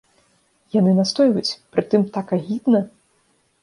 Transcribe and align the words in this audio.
Яны 0.79 0.91
настойваюць, 1.01 1.53
прытым 1.77 2.01
так 2.19 2.27
агідна! 2.43 2.87